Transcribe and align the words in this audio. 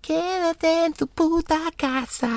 Quédate 0.00 0.86
en 0.86 0.92
tu 0.92 1.06
puta 1.06 1.58
casa. 1.76 2.28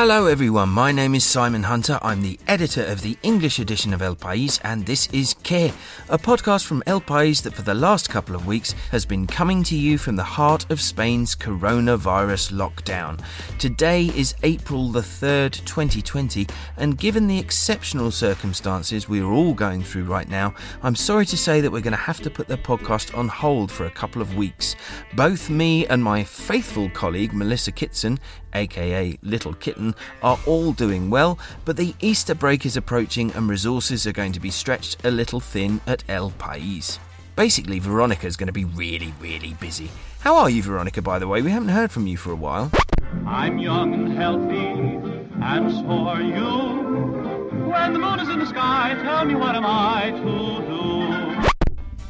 Hello, 0.00 0.24
everyone. 0.24 0.70
My 0.70 0.92
name 0.92 1.14
is 1.14 1.24
Simon 1.24 1.64
Hunter. 1.64 1.98
I'm 2.00 2.22
the 2.22 2.40
editor 2.48 2.82
of 2.86 3.02
the 3.02 3.18
English 3.22 3.58
edition 3.58 3.92
of 3.92 4.00
El 4.00 4.16
País, 4.16 4.58
and 4.64 4.86
this 4.86 5.08
is 5.08 5.34
Que, 5.42 5.74
a 6.08 6.16
podcast 6.16 6.64
from 6.64 6.82
El 6.86 7.02
País 7.02 7.42
that 7.42 7.52
for 7.52 7.60
the 7.60 7.74
last 7.74 8.08
couple 8.08 8.34
of 8.34 8.46
weeks 8.46 8.72
has 8.92 9.04
been 9.04 9.26
coming 9.26 9.62
to 9.64 9.76
you 9.76 9.98
from 9.98 10.16
the 10.16 10.24
heart 10.24 10.64
of 10.70 10.80
Spain's 10.80 11.34
coronavirus 11.36 12.50
lockdown. 12.52 13.22
Today 13.58 14.06
is 14.16 14.34
April 14.42 14.88
the 14.88 15.02
3rd, 15.02 15.62
2020, 15.66 16.46
and 16.78 16.96
given 16.96 17.26
the 17.26 17.38
exceptional 17.38 18.10
circumstances 18.10 19.06
we 19.06 19.20
are 19.20 19.30
all 19.30 19.52
going 19.52 19.82
through 19.82 20.04
right 20.04 20.30
now, 20.30 20.54
I'm 20.82 20.96
sorry 20.96 21.26
to 21.26 21.36
say 21.36 21.60
that 21.60 21.70
we're 21.70 21.82
going 21.82 21.92
to 21.92 21.98
have 21.98 22.22
to 22.22 22.30
put 22.30 22.48
the 22.48 22.56
podcast 22.56 23.14
on 23.14 23.28
hold 23.28 23.70
for 23.70 23.84
a 23.84 23.90
couple 23.90 24.22
of 24.22 24.34
weeks. 24.34 24.76
Both 25.14 25.50
me 25.50 25.86
and 25.88 26.02
my 26.02 26.24
faithful 26.24 26.88
colleague 26.88 27.34
Melissa 27.34 27.70
Kitson 27.70 28.18
aka 28.54 29.18
Little 29.22 29.54
Kitten, 29.54 29.89
are 30.22 30.38
all 30.46 30.72
doing 30.72 31.10
well, 31.10 31.38
but 31.64 31.76
the 31.76 31.94
Easter 32.00 32.34
break 32.34 32.64
is 32.66 32.76
approaching 32.76 33.32
and 33.32 33.48
resources 33.48 34.06
are 34.06 34.12
going 34.12 34.32
to 34.32 34.40
be 34.40 34.50
stretched 34.50 35.04
a 35.04 35.10
little 35.10 35.40
thin 35.40 35.80
at 35.86 36.04
El 36.08 36.30
País. 36.32 36.98
Basically, 37.36 37.78
Veronica 37.78 38.26
is 38.26 38.36
going 38.36 38.48
to 38.48 38.52
be 38.52 38.64
really, 38.64 39.14
really 39.20 39.54
busy. 39.54 39.90
How 40.20 40.36
are 40.36 40.50
you, 40.50 40.62
Veronica, 40.62 41.00
by 41.00 41.18
the 41.18 41.26
way? 41.26 41.40
We 41.42 41.50
haven't 41.50 41.70
heard 41.70 41.90
from 41.90 42.06
you 42.06 42.16
for 42.16 42.32
a 42.32 42.36
while. 42.36 42.70
I'm 43.26 43.58
young 43.58 43.94
and 43.94 44.12
healthy, 44.16 44.68
and 45.42 45.72
so 45.72 45.86
are 45.86 46.20
you. 46.20 47.00
When 47.70 47.92
the 47.92 47.98
moon 47.98 48.20
is 48.20 48.28
in 48.28 48.38
the 48.38 48.46
sky, 48.46 48.98
tell 49.02 49.24
me 49.24 49.34
what 49.34 49.54
am 49.54 49.64
I 49.64 50.10
to 50.10 51.44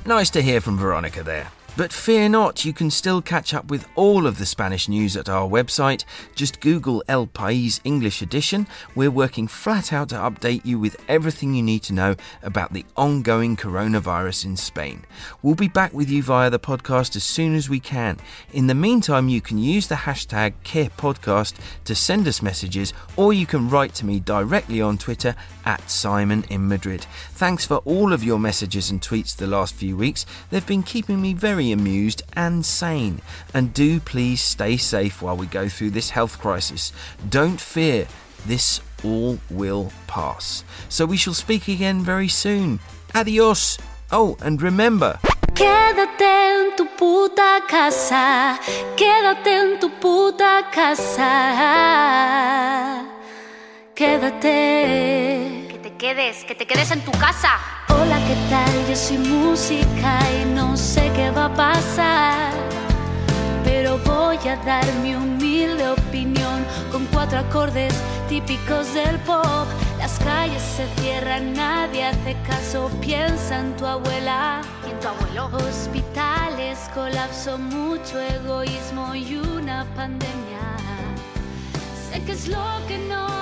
do? 0.04 0.08
Nice 0.08 0.30
to 0.30 0.42
hear 0.42 0.60
from 0.60 0.78
Veronica 0.78 1.22
there. 1.22 1.48
But 1.76 1.92
fear 1.94 2.28
not, 2.28 2.64
you 2.64 2.74
can 2.74 2.90
still 2.90 3.22
catch 3.22 3.54
up 3.54 3.70
with 3.70 3.86
all 3.94 4.26
of 4.26 4.38
the 4.38 4.44
Spanish 4.44 4.88
news 4.88 5.16
at 5.16 5.30
our 5.30 5.48
website. 5.48 6.04
Just 6.34 6.60
Google 6.60 7.02
El 7.08 7.26
País 7.26 7.80
English 7.84 8.20
Edition. 8.20 8.66
We're 8.94 9.10
working 9.10 9.46
flat 9.46 9.92
out 9.92 10.10
to 10.10 10.16
update 10.16 10.66
you 10.66 10.78
with 10.78 11.00
everything 11.08 11.54
you 11.54 11.62
need 11.62 11.82
to 11.84 11.94
know 11.94 12.16
about 12.42 12.74
the 12.74 12.84
ongoing 12.96 13.56
coronavirus 13.56 14.44
in 14.44 14.56
Spain. 14.56 15.06
We'll 15.42 15.54
be 15.54 15.68
back 15.68 15.94
with 15.94 16.10
you 16.10 16.22
via 16.22 16.50
the 16.50 16.58
podcast 16.58 17.16
as 17.16 17.24
soon 17.24 17.54
as 17.54 17.70
we 17.70 17.80
can. 17.80 18.18
In 18.52 18.66
the 18.66 18.74
meantime, 18.74 19.28
you 19.28 19.40
can 19.40 19.56
use 19.56 19.86
the 19.86 19.94
hashtag 19.94 20.52
QuePodcast 20.64 21.54
to 21.84 21.94
send 21.94 22.28
us 22.28 22.42
messages, 22.42 22.92
or 23.16 23.32
you 23.32 23.46
can 23.46 23.70
write 23.70 23.94
to 23.94 24.06
me 24.06 24.20
directly 24.20 24.82
on 24.82 24.98
Twitter 24.98 25.34
at 25.64 25.88
Simon 25.88 26.44
in 26.50 26.68
Madrid. 26.68 27.06
Thanks 27.30 27.64
for 27.64 27.76
all 27.78 28.12
of 28.12 28.24
your 28.24 28.38
messages 28.38 28.90
and 28.90 29.00
tweets 29.00 29.34
the 29.34 29.46
last 29.46 29.74
few 29.74 29.96
weeks. 29.96 30.26
They've 30.50 30.66
been 30.66 30.82
keeping 30.82 31.22
me 31.22 31.32
very 31.32 31.59
very 31.60 31.72
amused 31.72 32.22
and 32.34 32.64
sane. 32.64 33.20
And 33.52 33.74
do 33.74 34.00
please 34.00 34.40
stay 34.40 34.78
safe 34.78 35.20
while 35.20 35.36
we 35.36 35.46
go 35.46 35.68
through 35.68 35.90
this 35.90 36.08
health 36.10 36.38
crisis. 36.38 36.90
Don't 37.28 37.60
fear, 37.60 38.06
this 38.46 38.80
all 39.04 39.38
will 39.50 39.92
pass. 40.06 40.64
So 40.88 41.04
we 41.04 41.18
shall 41.18 41.34
speak 41.34 41.68
again 41.68 42.00
very 42.00 42.28
soon. 42.28 42.80
Adios. 43.14 43.76
Oh, 44.10 44.38
and 44.40 44.62
remember. 44.62 45.18
Quédate 45.54 46.24
en 46.24 46.76
tu 46.76 46.86
puta 46.96 47.60
casa, 47.68 48.58
quédate 48.96 49.48
en 49.48 49.78
tu 49.78 49.90
puta 50.00 50.64
casa, 50.72 51.26
quédate. 53.94 55.66
Que 55.68 55.78
te 55.82 55.90
quedes, 55.98 56.44
que 56.44 56.54
te 56.54 56.66
quedes 56.66 56.90
en 56.90 57.04
tu 57.04 57.12
casa. 57.12 57.58
Hola, 57.90 58.18
¿qué 58.26 58.36
tal? 58.48 58.88
Yo 58.88 58.96
soy 58.96 59.18
música 59.18 60.18
y 60.40 60.44
no 60.54 60.76
sé 60.76 61.10
qué 61.14 61.19
dar 64.64 64.84
mi 65.02 65.14
humilde 65.14 65.88
opinión 65.88 66.64
con 66.92 67.06
cuatro 67.06 67.38
acordes 67.38 67.94
típicos 68.28 68.92
del 68.94 69.18
pop. 69.20 69.66
Las 69.98 70.18
calles 70.18 70.62
se 70.62 70.86
cierran, 71.00 71.52
nadie 71.52 72.04
hace 72.04 72.36
caso, 72.46 72.90
piensa 73.00 73.60
en 73.60 73.76
tu 73.76 73.86
abuela. 73.86 74.62
¿Y 74.86 74.90
en 74.90 75.00
tu 75.00 75.08
abuelo? 75.08 75.50
Hospitales, 75.68 76.78
colapso, 76.94 77.58
mucho 77.58 78.18
egoísmo 78.20 79.14
y 79.14 79.36
una 79.36 79.84
pandemia. 79.94 80.30
Sé 82.10 82.22
que 82.24 82.32
es 82.32 82.48
lo 82.48 82.64
que 82.88 82.98
no 82.98 83.39